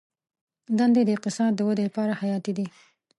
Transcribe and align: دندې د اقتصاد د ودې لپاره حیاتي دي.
دندې 0.77 1.01
د 1.05 1.09
اقتصاد 1.15 1.51
د 1.55 1.59
ودې 1.67 1.83
لپاره 1.87 2.17
حیاتي 2.21 2.51
دي. 2.57 2.65